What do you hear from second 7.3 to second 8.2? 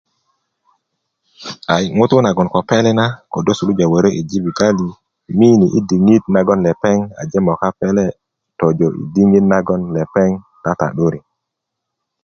moka pele